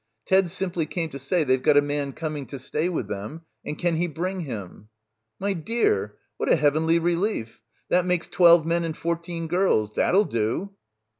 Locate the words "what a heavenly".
6.37-6.97